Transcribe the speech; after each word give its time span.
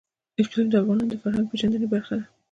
اقلیم 0.41 0.67
د 0.69 0.73
افغانانو 0.79 1.09
د 1.11 1.15
فرهنګي 1.21 1.49
پیژندنې 1.51 1.87
برخه 1.93 2.13
ده. 2.19 2.25